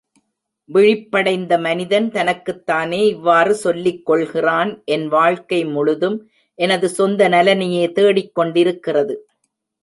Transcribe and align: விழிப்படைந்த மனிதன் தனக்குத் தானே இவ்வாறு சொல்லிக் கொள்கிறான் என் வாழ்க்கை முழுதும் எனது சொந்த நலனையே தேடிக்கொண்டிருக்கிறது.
விழிப்படைந்த 0.69 1.57
மனிதன் 1.59 2.11
தனக்குத் 2.11 2.65
தானே 2.65 3.07
இவ்வாறு 3.07 3.53
சொல்லிக் 3.55 4.05
கொள்கிறான் 4.05 4.81
என் 4.85 5.07
வாழ்க்கை 5.07 5.65
முழுதும் 5.65 6.17
எனது 6.59 6.89
சொந்த 6.89 7.29
நலனையே 7.29 7.85
தேடிக்கொண்டிருக்கிறது. 7.91 9.15